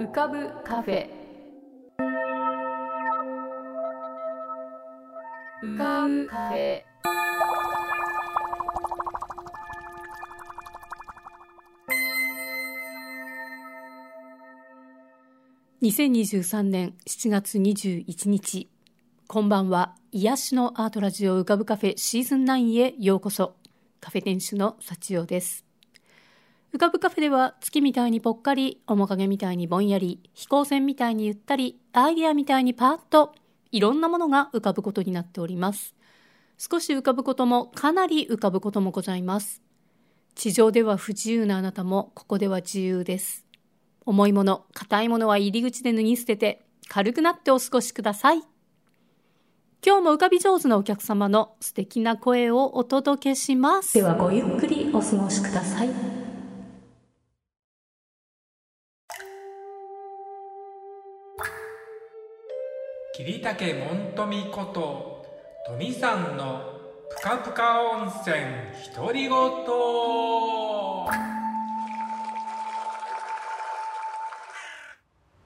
[0.00, 1.06] 浮かぶカフェ。
[5.62, 6.82] 浮かぶカフェ。
[15.82, 18.70] 2023年7月21日。
[19.26, 19.96] こんばんは。
[20.12, 23.54] 癒しのアートラジオ浮かぶカフェシーズン9へようこそ。
[24.00, 25.69] カフェ店主の幸代です。
[26.72, 33.34] 浮かぶカフェでは月みたいにぽっかり面影みたいにぼんやり飛行船みたいにゆったりアイデアみたいにパーッと
[33.72, 35.94] いろんなものが浮かぶことになっております
[36.58, 39.62] 少し浮かぶこともかなり浮かぶこともございます
[40.34, 43.50] 地上では不自由なあなたもここでは自由です
[44.10, 48.42] 重いもの、硬いものは入り口で脱ぎ捨てて、軽くなってお過ごしください。
[49.86, 53.94] 今日も浮かび上手なお客様の素敵な声をお届けします。
[53.94, 56.09] ではごゆっくりお過ごしください。
[63.12, 65.26] 桐竹門富こと
[65.66, 66.62] 富さんの
[67.10, 68.36] ぷかぷか温泉
[68.94, 69.30] 独り言。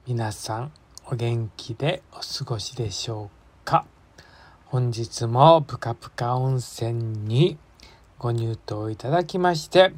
[0.05, 0.71] 皆さん
[1.07, 3.87] お元気でお過ごしでしょうか？
[4.67, 6.93] 本日もぷかぷか温泉
[7.27, 7.57] に
[8.19, 9.91] ご入湯いただきまして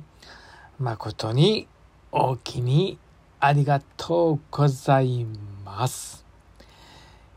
[0.80, 1.68] 誠に
[2.14, 2.98] 大きに
[3.42, 5.26] ありがとうござい
[5.66, 6.27] ます。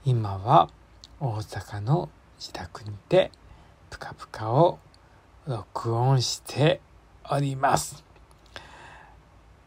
[0.03, 0.71] 今は
[1.21, 3.31] 大阪の自宅にて
[3.91, 4.79] ぷかぷかを
[5.47, 6.81] 録音して
[7.31, 8.03] おります。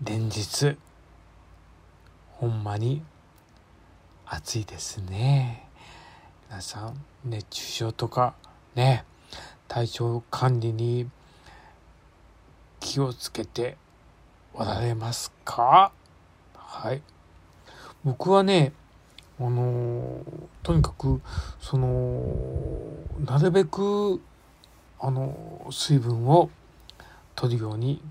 [0.03, 0.75] 連日
[2.31, 3.03] ほんまに
[4.25, 5.69] 暑いですね。
[6.49, 8.33] 皆さん熱中症とか
[8.73, 9.05] ね
[9.67, 11.07] 体調管理に
[12.79, 13.77] 気をつけて
[14.55, 15.91] おられますか？
[16.55, 17.03] はい。
[18.03, 18.73] 僕はね
[19.39, 20.21] あの
[20.61, 21.21] とにかく
[21.59, 22.23] その
[23.25, 24.21] なるべく
[24.99, 26.49] あの水分を
[27.35, 28.01] 取るように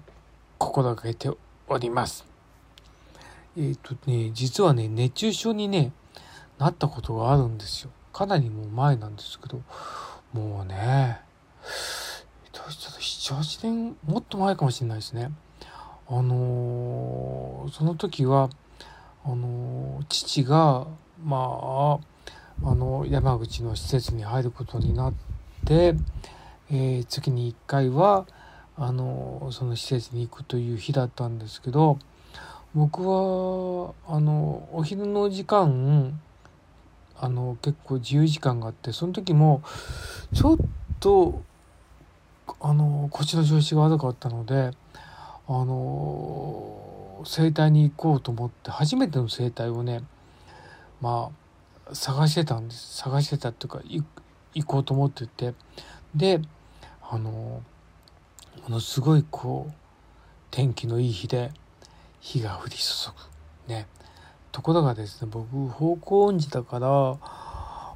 [0.58, 1.30] 心がけて
[1.68, 2.32] おります
[3.56, 5.92] えっ、ー、とね、実はね、熱中症にね、
[6.58, 7.90] なったことがあるんですよ。
[8.12, 9.60] かなりもう前なんですけど、
[10.32, 11.20] もうね、
[12.50, 15.30] ちょっと7、8年、もっと前かもしれないですね。
[16.08, 18.48] あの、その時は、
[19.24, 20.86] あのー、父が、
[21.24, 22.00] ま
[22.64, 25.14] あ、あの、山口の施設に入ることになっ
[25.66, 25.94] て、
[26.70, 28.26] えー、月に1回は、
[28.74, 31.98] あのその施設に行くという日だったんですけど、
[32.74, 36.18] 僕はあのお昼の時間
[37.18, 39.62] あの結構自由時間があってその時も
[40.32, 40.56] ちょっ
[40.98, 41.42] と
[42.60, 44.70] あの腰の調子が悪かったので
[45.46, 50.02] あの整体に行こうと思って初めての整体をね
[51.02, 51.30] ま
[51.90, 53.82] あ探してたんです探してたっていうか
[54.54, 55.52] 行こうと思ってて
[56.14, 56.40] で
[57.02, 57.62] あのも
[58.68, 59.74] のすごいこう
[60.50, 61.50] 天気のいい日で
[62.22, 62.82] 日が降り注
[63.66, 63.72] ぐ。
[63.72, 63.88] ね。
[64.52, 67.18] ところがですね、僕、方向音痴だから、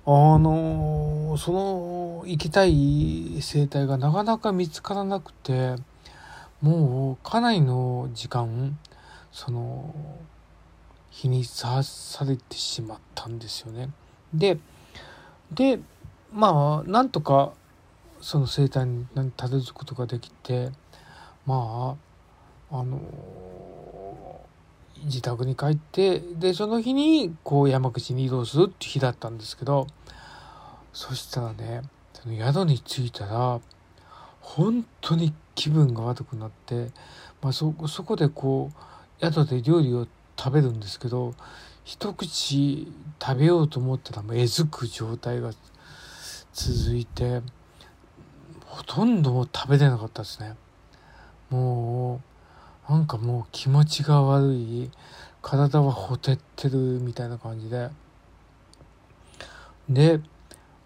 [0.08, 5.76] あのその行きたい生態がなかなか見つからなくて、
[6.60, 8.78] もうかなりの時間、
[9.32, 9.94] その、
[11.16, 13.88] 日にさされてしまったんですよね。
[14.34, 14.58] で、
[15.50, 15.80] で、
[16.30, 17.52] まあ、なんとか、
[18.20, 20.70] その生態にたどり着くことができて、
[21.46, 21.96] ま
[22.70, 23.00] あ、あの
[25.04, 29.86] 自宅に帰ってでその日にこう山口に移動するっていう日だったんですけど
[30.92, 33.60] そしたらねその宿に着いたら
[34.40, 36.90] 本当に気分が悪くなって、
[37.42, 38.70] まあそ、そこでこ
[39.20, 40.06] う宿で料理を
[40.38, 41.34] 食べるんですけど
[41.84, 42.92] 一口
[43.22, 45.52] 食べようと思ったらもうえずく状態が
[46.52, 47.42] 続いて
[48.64, 50.54] ほとんど食べれなかったですね。
[51.50, 52.20] も
[52.88, 54.90] うなんかもう気持ちが悪い
[55.42, 57.90] 体はほてってるみたいな感じで
[59.88, 60.20] で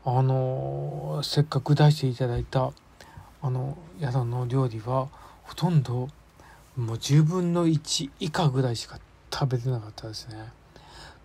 [0.05, 2.73] あのせっかく出していただいた
[3.43, 5.09] あの宿の料理は
[5.45, 6.09] ほとんど
[6.77, 8.99] もう10分の1以下ぐらいしか
[9.33, 10.53] 食べてなかったですね。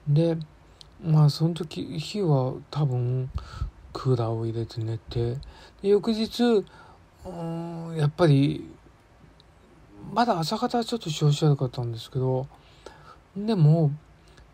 [0.08, 0.38] で
[1.04, 3.30] まあその時日は多分
[3.94, 5.36] クーラーを入れて寝て
[5.82, 6.64] で翌日
[7.26, 8.70] うんやっぱり
[10.14, 12.48] まだ朝方はちょっと調子悪かったんですけど
[13.36, 13.92] でも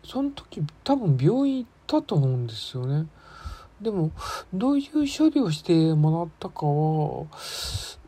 [0.04, 3.06] その時多分病院行ったと思うんですよね。
[3.80, 4.12] でも
[4.54, 7.26] どういう処理をしてもらったかは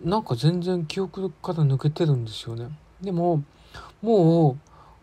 [0.03, 2.69] なんか全然記憶から抜けてるんですよね。
[3.01, 3.43] でも
[4.01, 4.59] もう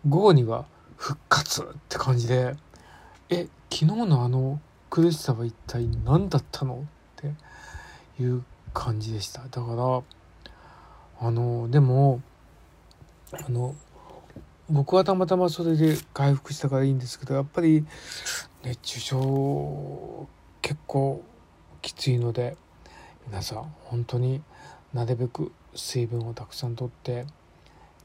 [0.08, 0.66] 午後には
[0.98, 2.56] 復活って感じで
[3.30, 4.60] え昨日のあの
[4.90, 6.86] 苦しさは一体何だったの
[7.20, 7.22] っ
[8.18, 8.44] ていう
[8.74, 9.42] 感じでした。
[9.44, 10.04] だか
[11.20, 12.22] らあのでも
[13.32, 13.76] あの
[14.70, 17.86] 僕はたまたまそれで回復したからいいんですけどやっぱり
[18.64, 20.28] 熱中症
[20.62, 21.24] 結構
[21.82, 22.58] きついので
[23.28, 24.42] 皆さん本当に
[24.94, 27.26] なるべく水分をたくさんとって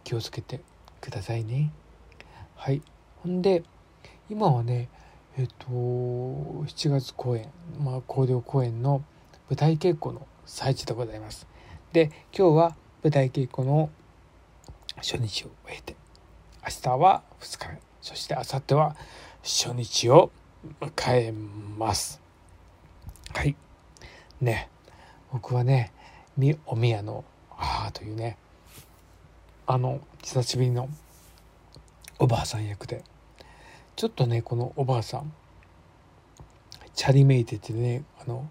[0.04, 0.60] 気をつけて
[1.00, 1.72] くださいね。
[2.56, 2.82] はい。
[3.22, 3.62] ほんで
[4.28, 4.88] 今はね
[5.36, 7.48] えっと7月公演
[7.78, 9.04] まあ広陵公演の
[9.48, 11.46] 舞台稽古の最中でございます。
[11.92, 13.90] で今日は舞台稽古の
[14.96, 15.94] 初日を終えて
[16.64, 18.96] 明日は2日目そして明後日は
[19.42, 20.32] 初日を
[20.80, 21.32] 迎え
[21.78, 22.20] ます。
[23.34, 23.54] はい。
[24.40, 24.68] ね
[25.30, 25.92] 僕はね
[26.36, 28.36] みお宮の母というね
[29.66, 30.88] あの久しぶりの
[32.18, 33.04] おばあさん役で。
[33.96, 35.32] ちょっとねこのおばあさん
[36.94, 38.46] チャリめいててねあの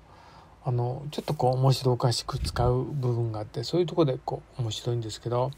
[0.64, 5.52] あのちょっとこう面白おかしく使う部分があってそういうとこでこう面白いんですけど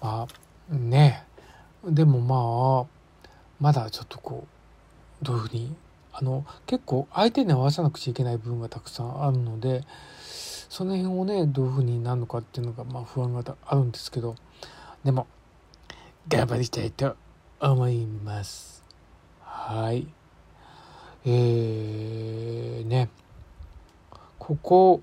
[0.00, 0.26] ま
[0.70, 1.24] あね
[1.84, 3.26] でもまあ
[3.60, 4.46] まだちょっとこ
[5.20, 5.76] うどういうふうに
[6.14, 9.82] あの結構相手に合わさなくちゃいけない部分がたくさんあるので
[10.24, 14.36] その辺をねどういうふうになるのかっていうのがまあ不安があるんですけど
[15.04, 15.26] でも
[16.28, 17.16] 頑張りたいと
[17.60, 18.84] 思います。
[19.40, 20.06] はい。
[21.24, 23.08] えー、ね。
[24.38, 25.02] ここ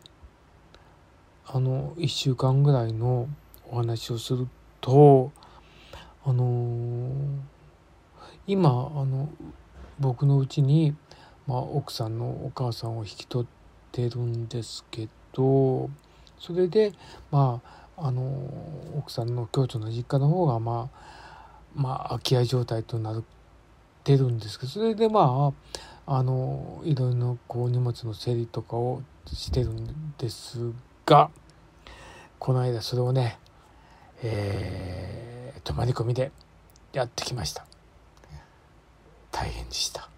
[1.45, 3.27] あの1週間ぐらいの
[3.69, 4.47] お話をする
[4.79, 5.31] と
[6.23, 7.09] あのー、
[8.47, 8.73] 今あ
[9.05, 9.29] の
[9.99, 10.95] 僕のうちに、
[11.47, 13.47] まあ、奥さんのお母さんを引き取っ
[13.91, 15.89] てるんですけど
[16.39, 16.93] それで
[17.31, 18.21] まああの
[18.97, 20.99] 奥さんの京都の実家の方がまあ
[21.75, 23.23] まあ空き家状態となっ
[24.03, 25.53] てるんですけどそれでま
[26.07, 30.71] ああのいろいろなこう荷物の整理とかをしてるんです
[31.05, 31.29] が
[32.39, 33.37] この間それをね、
[34.23, 36.31] えー、泊まり込みで
[36.93, 37.65] やってきました。
[39.31, 40.09] 大変でした。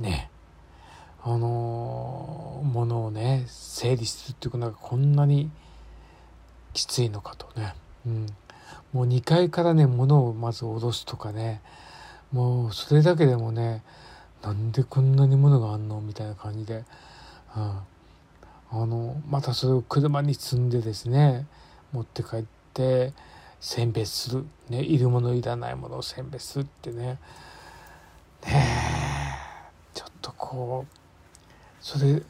[0.00, 0.30] ね。
[1.22, 5.50] あのものをね整理するっていうのがこんなに
[6.74, 7.74] きついのかとね、
[8.06, 8.26] うん、
[8.92, 11.62] もう2階からね物をまず下ろすとかね。
[12.32, 13.84] もうそれだけでもね
[14.42, 16.84] なんでこんなに物があんのみたいな感じで、
[17.56, 17.78] うん、
[18.72, 21.46] あのまたそれを車に積んでですね
[21.92, 22.44] 持って帰っ
[22.74, 23.12] て
[23.60, 27.18] 選別する、ね、いるものいらないものを選別するってね。
[28.44, 28.84] ね
[29.94, 30.96] ちょっとこう
[31.80, 32.20] それ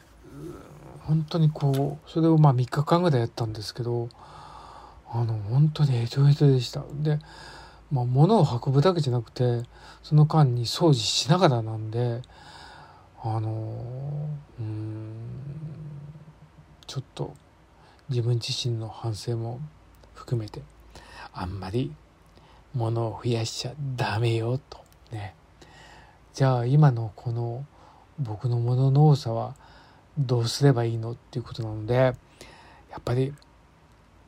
[1.01, 4.11] 本当にこうそれをまあ3日間ぐらいやったんですけど
[5.15, 6.83] あの本当にヘトヘトでした。
[6.93, 7.21] で、
[7.93, 9.63] まあ、物を運ぶだけじゃなくて
[10.03, 12.21] その間に掃除しながらなんで
[13.23, 13.79] あの
[14.59, 15.13] うん
[16.89, 17.33] ちょっと
[18.09, 19.61] 自分自身の反省も
[20.15, 20.63] 含めて
[21.33, 21.95] あんまり
[22.75, 24.85] 物を増やしちゃダメよと。
[25.13, 25.37] ね。
[26.33, 27.65] じゃあ今のこの
[28.19, 29.55] 僕の物の多さは
[30.19, 32.15] どうすればいいのっていうことなのでやっ
[33.05, 33.33] ぱり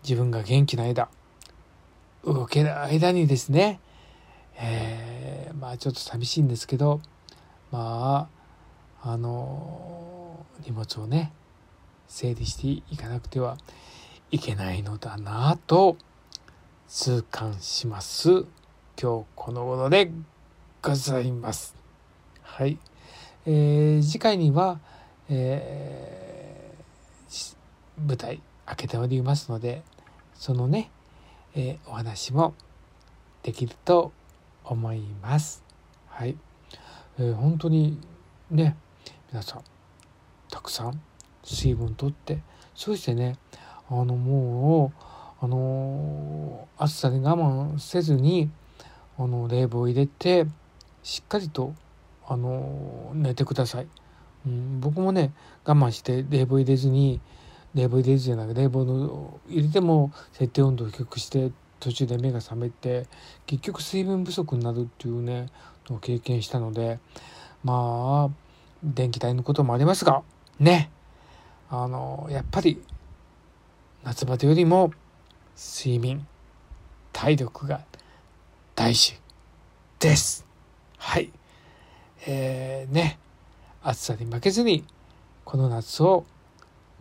[0.08, 1.08] 自分が元気な間
[2.24, 3.80] 動ける間にですね、
[4.56, 7.00] えー、まあちょっと寂しいんですけど
[7.72, 8.28] ま
[9.02, 11.32] ああの荷物をね
[12.06, 13.58] 整理していかなくては
[14.30, 15.96] いけないのだなと
[16.86, 18.44] 痛感します。
[19.00, 20.12] 今日この頃で
[20.82, 21.74] ございます。
[22.42, 22.78] はい。
[23.44, 24.78] えー、次回には、
[25.28, 27.56] えー、
[28.06, 29.82] 舞台開けておりますので
[30.38, 30.90] そのね、
[31.54, 32.54] えー、お話も
[33.42, 34.12] できると
[34.64, 35.64] 思います。
[36.08, 36.36] はい、
[37.18, 38.00] えー、本当に
[38.50, 38.76] ね
[39.30, 39.62] 皆さん
[40.50, 41.00] たくさん
[41.44, 42.40] 水分とって
[42.74, 43.36] そしてね
[43.88, 48.50] あのもうあの暑さで我慢せずに
[49.18, 50.46] あの冷房を入れて
[51.02, 51.74] しっかりと
[52.26, 53.86] あの寝てください、
[54.46, 55.32] うん、僕もね
[55.64, 57.20] 我慢して冷房入れずに
[57.74, 63.06] 冷房入れずじゃなく冷房の入れても設定温度を低くして途中で目が覚めて
[63.46, 65.48] 結局水分不足になるっていうね
[65.88, 66.98] のを経験したので
[67.64, 68.46] まあ
[68.82, 70.22] 電気代のこともありますが
[70.58, 70.90] ね。
[71.68, 72.80] あのやっぱり
[74.04, 74.92] 夏バテよりも
[75.56, 76.26] 睡眠
[77.12, 77.80] 体力が
[78.76, 79.18] 大事
[79.98, 80.46] です。
[80.98, 81.32] はい。
[82.26, 83.18] えー、ね。
[83.82, 84.84] 暑さに負けずに
[85.44, 86.24] この夏を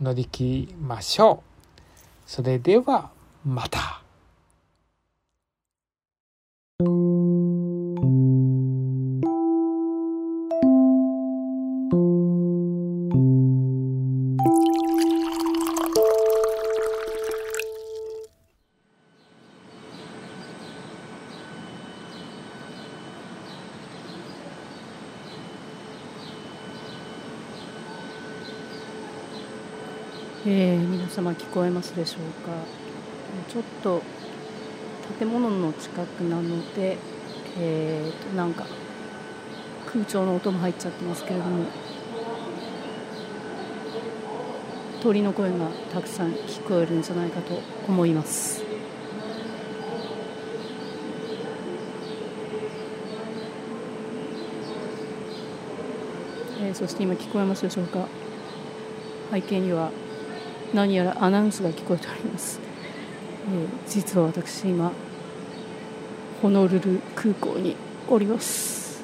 [0.00, 1.80] 乗り切りましょう
[2.26, 3.10] それでは
[3.44, 4.02] また。
[30.48, 32.52] えー、皆様聞こえますでしょうか
[33.48, 34.00] ちょっと
[35.18, 36.98] 建物の近くなので、
[37.58, 38.64] えー、となんか
[39.86, 41.64] 空調の音も入っちゃってますけれども
[45.02, 48.62] 鳥の声がたくさん聞こえるんじゃないかと思います。
[56.60, 58.06] えー、そして今聞こえますでしょうか
[59.32, 59.90] 背景には
[60.74, 62.60] 何やらアナウンスが聞こえております、
[63.50, 64.92] えー、実は私今
[66.42, 67.76] ホノルル空港に
[68.08, 69.02] おります。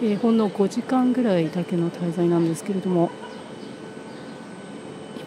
[0.00, 3.10] えー、ほんの5時間ぐらいだけの滞在なんですけれども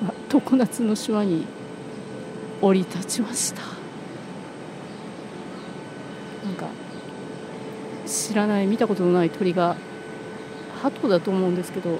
[0.01, 1.45] 今常夏の島に
[2.61, 3.61] 降り立ちました。
[6.45, 6.67] なんか
[8.05, 9.75] 知らない見たことのない鳥が
[10.81, 11.99] 鳩だと思うんですけど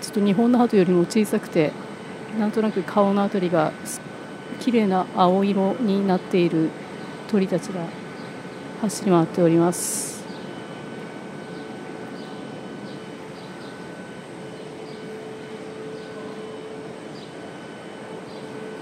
[0.00, 1.72] ちょっと日本の鳩よりも小さくて
[2.38, 3.72] なんとなく顔の辺りが
[4.60, 6.70] 綺麗な青色になっている
[7.28, 7.84] 鳥たちが
[8.82, 10.20] 走り回っております。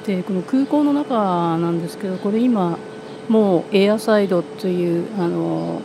[0.06, 2.78] でこの空港の中なんですけどこれ今
[3.28, 5.82] もうエアサイドというあの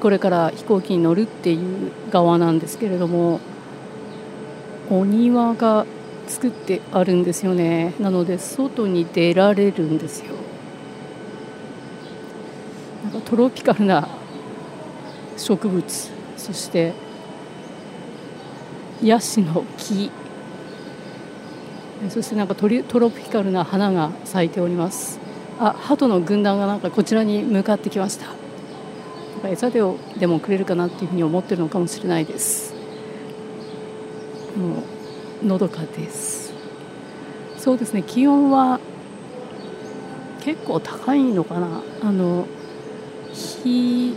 [0.00, 3.40] これから飛行機に乗るっていう側なんですけれども
[4.90, 5.86] お庭が
[6.26, 7.94] 作ってあるんですよね。
[7.98, 10.34] なので外に出られるんですよ。
[13.04, 14.08] なんかトロピカルな
[15.36, 16.10] 植物。
[16.36, 16.92] そして
[19.02, 20.10] ヤシの木。
[22.10, 25.18] そしてなんかトトロピカルな花が咲いております。
[25.58, 28.37] あ鳩の軍団がなんかこちらに向かってきました。
[29.46, 29.80] 餌で
[30.18, 32.74] でもくれるかなっていうふうに思ってるのかもしれないです。
[34.56, 34.82] も
[35.42, 36.52] うのどかです。
[37.56, 38.80] そうですね気温は
[40.40, 41.82] 結構高いのかな。
[42.02, 42.46] あの
[43.32, 44.16] 日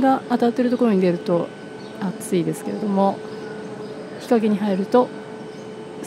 [0.00, 1.48] が当たってるところに出ると
[2.00, 3.16] 暑いですけれども
[4.20, 5.08] 日陰に入ると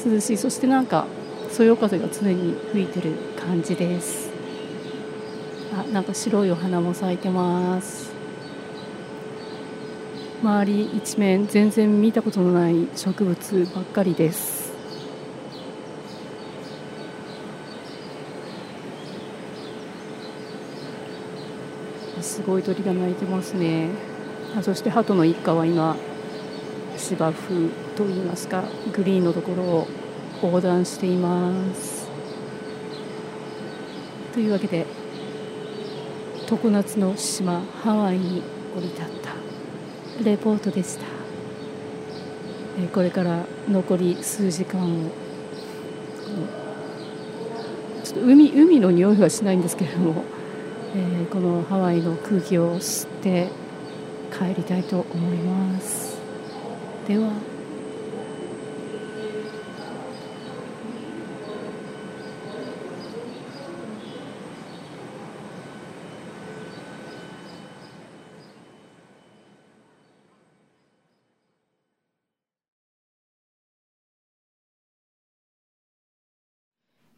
[0.05, 0.37] 涼しい。
[0.37, 1.07] そしてなんか
[1.51, 4.29] そよ風が常に吹いてる感じです。
[5.73, 8.14] あなんか白いお花も咲いてます。
[10.45, 14.71] 周り一面全然見たことのない植物ばっかりです。
[22.21, 23.89] すごい鳥が鳴いてますね。
[24.55, 25.97] あそして鳩の一家は今
[26.95, 29.87] 芝生といいますかグリーンのところを
[30.43, 32.07] 横断しています。
[34.31, 34.85] というわけで
[36.47, 38.43] 常夏の島ハワイに
[38.75, 39.25] 降り立った。
[40.24, 41.05] レポートでした、
[42.79, 45.12] えこれから残り数時間を。
[48.03, 50.24] ちょっと海海の匂いはしないんですけれども、
[50.95, 53.50] え、このハワイの空気を吸って
[54.31, 56.17] 帰りたいと思います。
[57.07, 57.54] では。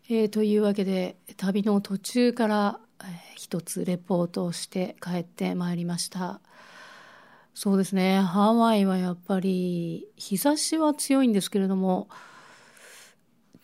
[0.10, 6.40] えー、というわけで旅の途中から、えー、一つレポートをして帰ってまいりました。
[7.54, 8.22] そうですね。
[8.22, 12.08] ハワイはやっぱり日差しは強いんですけれども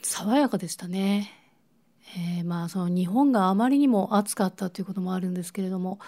[0.02, 1.32] 爽やかでしたね。
[2.18, 6.00] えー、まあその日本があまりにも暑かったということもあるんですけれども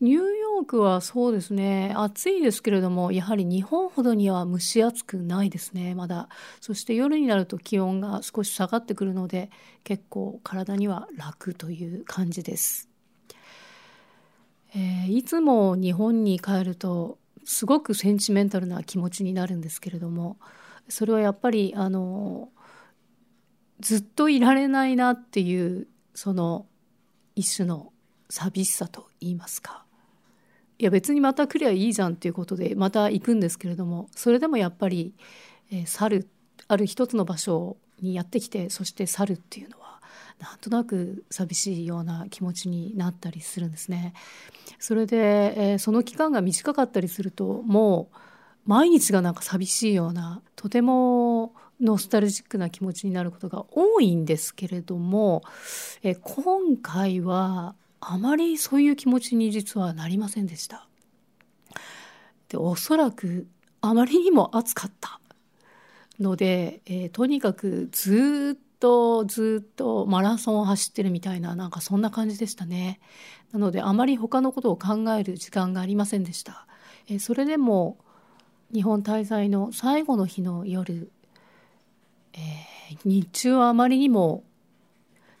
[0.00, 6.28] ニューヨークはそうですね暑いですけれどもやはり日本ほどには蒸し暑くないですねまだ。
[6.60, 9.50] そして夜になると気温が少し下がってくるので
[9.82, 12.88] 結構体には楽という感じです、
[14.74, 20.38] えー、いつも日本に帰るとすごくセンチメンタルな気持ちになるんですけれども
[20.88, 22.48] それはやっぱりあの
[23.80, 26.66] ずっといられないなっていうその
[27.34, 27.92] 一種の
[28.30, 29.83] 寂しさと言いますか。
[30.78, 35.14] いや別にまた来りゃいいじゃんっていうことでまた行くんですけれどもそれでもやっぱり、
[35.70, 36.28] えー、去る
[36.66, 40.00] ある一つの場所にやってきてそして去るっていうのは
[40.40, 44.14] なんとなく寂しいような気持ちになったりするんですね。
[44.80, 48.16] それで、えー、その期間が短かったりするともう
[48.66, 55.42] 毎日がなんか寂しいようなとてもノスタルジックな気持ちになることが多いんですけれども
[56.02, 57.74] え今回は
[58.12, 60.86] あまりそういう気持ちに実はなりませんでした。
[62.48, 63.46] でおそらく
[63.80, 65.20] あまりにも暑かった。
[66.20, 73.00] ので、えー、とにかくずっとずっとマラソンを走ってるみたいななんかそんな感じでしたね。
[73.52, 76.66] なのであまり他のことを考える時間がありませんでした、
[77.08, 77.98] えー、それでも
[78.72, 81.12] 日本滞在の最後の日の夜、
[82.32, 84.42] えー、日中はあまりにも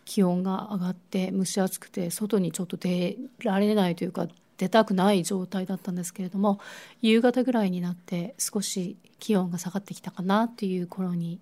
[0.04, 6.60] 気温が上がって蒸し暑くて外にちょっと出られないというか出たくない状態だったんですけれども
[7.00, 11.40] 夕方ぐらいになって少し気温が下がってきたかなっていう頃に、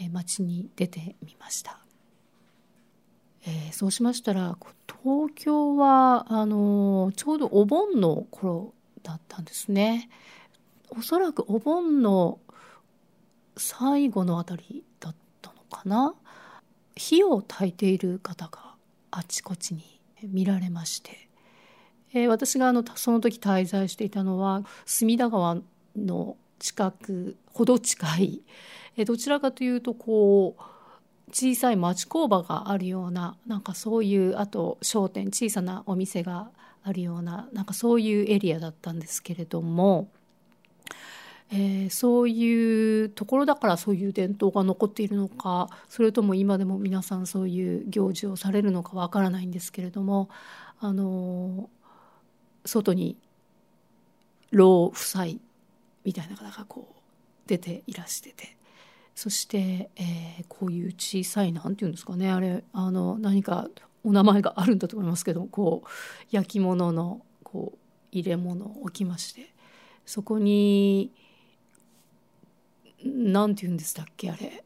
[0.00, 1.78] え、街に出てみました、
[3.46, 4.56] えー、そうしましたら
[5.02, 10.08] 東京はあの、ちょうどお盆の頃だったんですね。
[10.90, 12.38] おそらくお盆の
[13.56, 16.14] 最後のあたりだったのかな。
[16.94, 18.74] 火を焚いている方が
[19.10, 21.28] あちこちに見られまして、
[22.14, 25.58] えー、私があのその時滞在していたのは隅田川
[25.96, 28.42] の近くほど近い、
[28.96, 30.62] えー、どちらかというとこう
[31.30, 36.50] 小さい町工場があるようななんかそういうあと商店小さなお店が
[36.84, 40.08] あるようななんかそういうエリアだったんですけれども。
[41.54, 50.30] えー、そういうところだからそういう伝統が残っているのかそれとも今でも皆さんそういう行事をされるのかわからないんですけれども
[50.80, 51.68] あの
[52.64, 53.18] 外に
[54.50, 55.26] 老夫妻
[56.04, 58.56] みたいな方がこう出ていらしてて
[59.14, 63.68] そして、えー、こういう小さい何て言うんですかねあれあの何か
[64.04, 65.88] お名前があるんだと思いますけどこう
[66.30, 67.78] 焼き物のこう
[68.10, 69.52] 入れ物を置きまして
[70.06, 71.12] そこに
[73.04, 74.64] 何て言うんでしたっけあれ。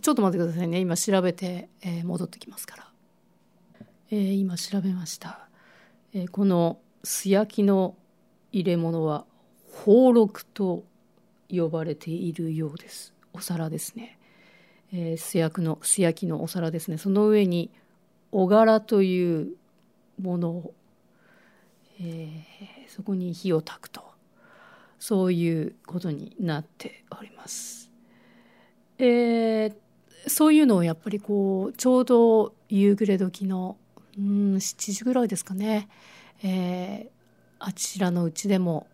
[0.00, 0.80] ちょっと待ってくださいね。
[0.80, 2.88] 今調べて、えー、戻ってきますから、
[4.10, 5.48] えー、今調べました、
[6.14, 7.94] えー、この素焼きの
[8.52, 9.26] 入れ物は
[9.74, 10.84] 宝禄と
[11.50, 13.12] 呼ばれているようです。
[13.34, 14.18] お皿ですね、
[14.92, 16.98] えー、素焼の素焼きのお皿ですね。
[16.98, 17.70] その上に
[18.30, 19.54] お柄という
[20.20, 20.74] ものを、
[22.00, 24.11] えー、そこに火を焚くと。
[25.02, 27.90] そういうことになっております。
[28.98, 29.74] えー、
[30.28, 33.76] そういうのをやっぱりこうちょうど夕暮れ時の
[34.16, 35.88] うん7時ぐらいですかね、
[36.44, 37.10] えー、
[37.58, 38.86] あちらのうちでも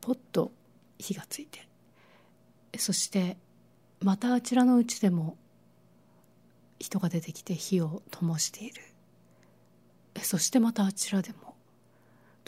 [0.00, 0.52] ポッと
[1.00, 1.66] 火がついて。
[2.78, 3.36] そして
[4.00, 5.36] またあちらのうちでも
[6.78, 8.84] 人が出てきて火を灯している。
[10.22, 11.49] そしてまたあちらでも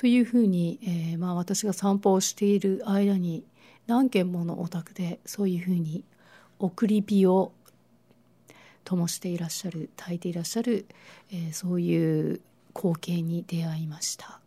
[0.03, 3.45] というふうに、えー、まあ、私が散歩をしている間に
[3.87, 6.05] 何軒ものお宅でそういうふうに
[6.59, 7.53] 送り火を
[8.83, 10.87] 灯していらっしゃる焚いていらっしゃる、
[11.31, 12.41] えー、そういう
[12.75, 14.41] 光景に出会いました。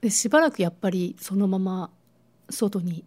[0.00, 1.88] でしばらくやっぱりそのまま
[2.48, 3.04] 外に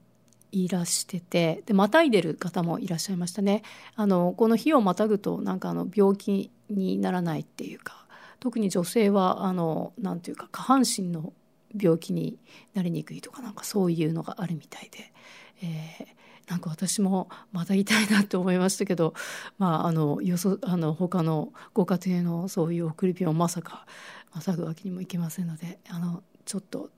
[0.54, 3.64] いらしててでまたいでる方もいらっしゃいましたね。
[3.98, 8.03] あのこの火をまたぐとなんかあの病気にならないっていうか
[8.44, 11.32] 特に女性はあのなんていうか下半身の
[11.74, 12.38] 病気に
[12.74, 15.14] なりにくいとかなんかそういうのがあるみたいで、
[15.62, 19.14] えー、なんか私もまた言いなって思いましたけど、
[19.58, 23.86] まあ、あのよそあの他のご家庭のそういう送り火をまさか
[24.34, 26.90] まさぐわけにもいけませんのであのちょっと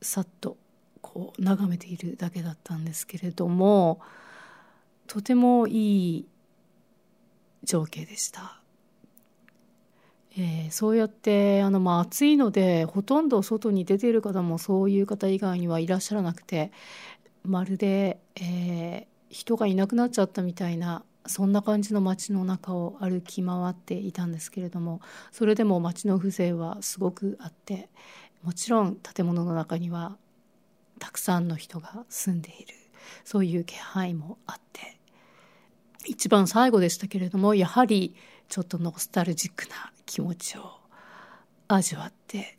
[0.00, 0.56] さっと
[1.00, 4.00] こう眺めているだけだったんですけれども
[5.08, 6.28] とてもいい
[7.64, 8.59] 情景でした。
[10.36, 16.70] えー、そうやってあの、まあ、暑いのでほとんど外に出ている方もそういう方以外にはいらっしゃらなくて
[17.44, 25.00] まるで、えー、人がいなくなっちゃったみたいなそんな感じの街の中を歩き回っていたんですけれども
[25.32, 27.88] それでも街の風情はすごくあって
[28.42, 30.16] もちろん建物の中には
[30.98, 32.74] たくさんの人が住んでいる
[33.24, 34.99] そういう気配もあって
[36.06, 38.14] 一番最後でしたけれどもやはり
[38.48, 40.80] ちょっとノスタルジックな気持ちを
[41.68, 42.58] 味わって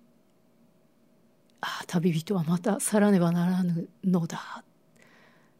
[1.60, 4.63] ああ旅人はまた去らねばならぬのだ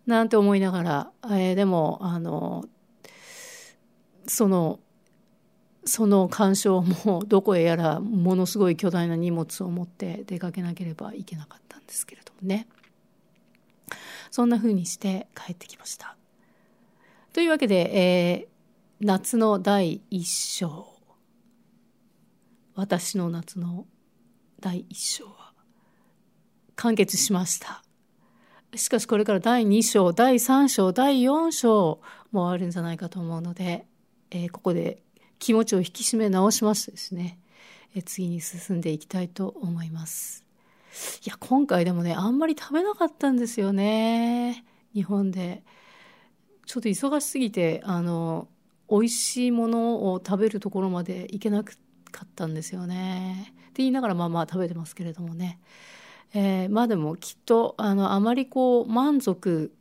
[0.06, 2.66] なんて思いながら、えー、でもあの
[4.28, 4.80] その
[5.84, 12.68] その鑑賞も どこへやらものすごい巨大な荷物を持って出かけなければいけなかったんですけれどもね
[14.30, 16.16] そんなふうにして帰ってきました。
[17.34, 20.92] というわけで、えー、夏の第一章
[22.76, 23.86] 私の夏の
[24.60, 25.54] 第一章は
[26.76, 27.84] 完結しました。
[28.76, 33.86] しかしこれから第2章、第3章、第4章もあるんじゃないかと思うので、
[34.30, 35.02] えー、ここで
[35.40, 37.38] 気持ちを引き締め直しましてですね、
[37.96, 40.46] えー、次に進んでいきたいと思います。
[41.26, 44.66] いや、今回でもね、あんまり食べなかったんですよね。
[44.94, 45.64] 日本で。
[46.72, 48.48] ちょっと忙しすぎて、あの、
[48.90, 51.74] 美味しいものを食べるところまで行けなか
[52.24, 53.52] ったんですよね。
[53.52, 55.60] って言いながらまあまあ食べてますけれどもね。
[56.34, 59.74] えー、まあでもきっと、あの、あまりこう、満足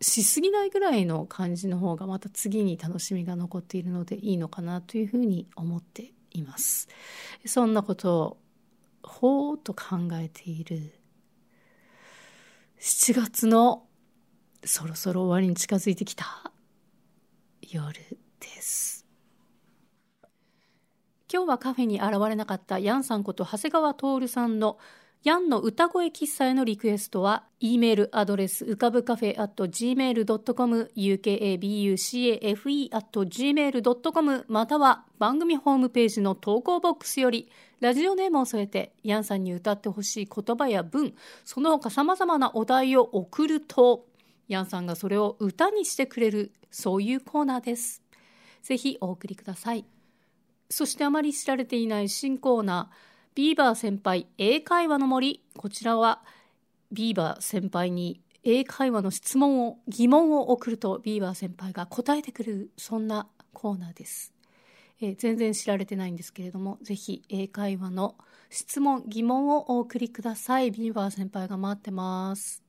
[0.00, 6.88] しすぎないぐらいの感じの方がまた次に楽しみが残っているのでいいのかなというふうに思っています。
[7.46, 8.36] そんなことを
[9.04, 10.98] ほうと考えている
[12.80, 13.83] 7月の
[14.66, 16.50] そろそろ終わりに近づいてきた
[17.62, 17.92] 夜
[18.40, 19.06] です。
[21.32, 24.78] 今日はカフェに現れなかったヤンさんこと長谷川徹さんの
[25.24, 37.48] ヤンの歌声喫茶へのリクエストは、e メールアドレス、うかぶカフェ at gmail.com、ukabucafe at gmail.com、または番組ホームページの投稿ボックスより、
[37.80, 41.14] ラジオネームを添えて、ヤンさんに歌ってほしい言葉や文、
[41.46, 44.04] その他様々なお題を送ると、
[44.48, 48.02] ヤンさんがそれを歌にしてくれる、そういうコーナーです。
[48.62, 49.84] ぜひお送りください。
[50.70, 52.96] そしてあまり知られていない新コーナー、
[53.34, 55.42] ビーバー先輩英会話の森。
[55.56, 56.22] こちらは
[56.92, 64.34] ビーバー先輩に英会話の質問を、疑問を送るとビーバー先輩が答えてくれる、そんなコーナーです。
[65.00, 68.16] えー、全然知られてないんですけれども、ぜひ英会話の
[68.50, 70.70] 質問、疑問をお送りください。
[70.70, 72.63] ビーバー先輩が待ってます。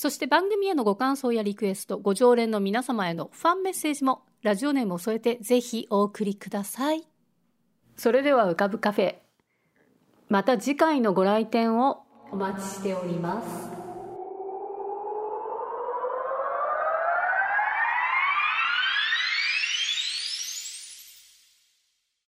[0.00, 7.06] そして番組へのご感想やリクエスト、ご常連の皆様へのファンメッセージもラジオネームを添えてぜひお送りください。
[7.98, 9.16] それでは浮かぶカフェ。
[10.30, 13.79] また次回のご来店をお待ちしております。